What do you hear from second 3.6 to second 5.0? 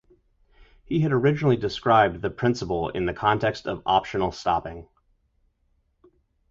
of optional stopping.